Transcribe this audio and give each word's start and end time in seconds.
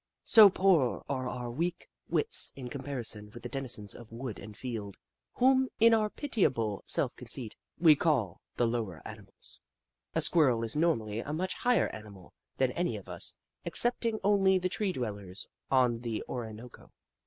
So 0.23 0.49
poor 0.49 1.03
are 1.07 1.29
our 1.29 1.51
weak 1.51 1.87
wits 2.09 2.51
in 2.55 2.69
comparison 2.69 3.29
with 3.31 3.43
the 3.43 3.49
denizens 3.49 3.93
of 3.93 4.11
wood 4.11 4.39
and 4.39 4.57
field, 4.57 4.97
whom, 5.33 5.69
in 5.79 5.93
our 5.93 6.09
pitiable 6.09 6.81
self 6.87 7.15
conceit, 7.15 7.55
we 7.77 7.91
Kitchi 7.93 7.99
Kitchi 7.99 8.09
105 8.09 8.33
call 8.33 8.41
"the 8.55 8.65
lower 8.67 9.03
animals." 9.07 9.59
A 10.15 10.21
Squirrel 10.21 10.63
is 10.63 10.75
nor 10.75 10.95
mally 10.95 11.19
a 11.19 11.31
much 11.33 11.53
higher 11.53 11.89
animal 11.89 12.33
than 12.57 12.71
any 12.71 12.97
of 12.97 13.07
us, 13.07 13.35
ex 13.63 13.79
cepting 13.83 14.19
only 14.23 14.57
the 14.57 14.69
tree 14.69 14.91
dwellers 14.91 15.45
on 15.69 15.99
the 15.99 16.23
Orinoco. 16.27 16.91